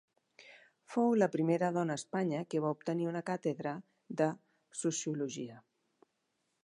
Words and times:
Fou 0.93 1.11
la 1.17 1.27
primera 1.35 1.69
dona 1.75 1.97
a 1.99 2.01
Espanya 2.01 2.41
que 2.53 2.61
va 2.65 2.71
obtenir 2.77 3.07
una 3.11 3.23
càtedra 3.29 3.75
de 4.23 4.31
Sociologia. 4.81 5.61